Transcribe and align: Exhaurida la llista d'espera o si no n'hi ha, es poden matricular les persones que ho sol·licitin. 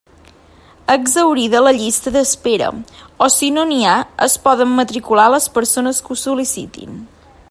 Exhaurida 0.93 1.59
la 1.65 1.73
llista 1.81 2.13
d'espera 2.15 2.71
o 3.27 3.29
si 3.35 3.51
no 3.59 3.67
n'hi 3.73 3.79
ha, 3.89 3.93
es 4.29 4.39
poden 4.47 4.75
matricular 4.81 5.29
les 5.35 5.49
persones 5.59 6.05
que 6.09 6.17
ho 6.17 6.19
sol·licitin. 6.25 6.99